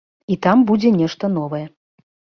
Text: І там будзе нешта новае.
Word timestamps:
І 0.35 0.37
там 0.45 0.63
будзе 0.71 0.91
нешта 1.01 1.29
новае. 1.37 1.63